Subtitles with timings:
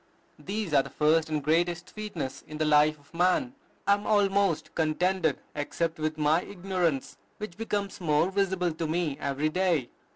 [0.39, 3.53] These are the first and greatest sweetness in the life of man....
[3.85, 9.49] I am almost contented except with my ignorance, which becomes more visible to me every
[9.49, 9.91] day."